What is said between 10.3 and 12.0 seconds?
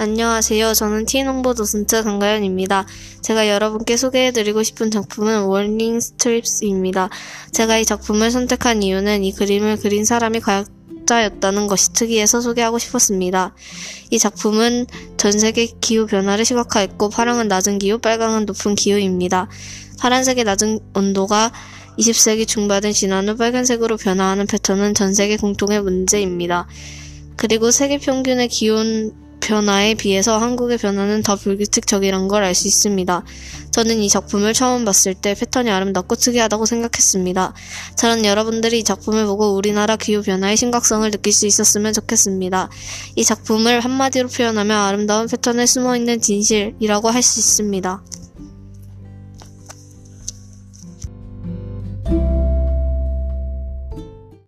과학자였다는 것이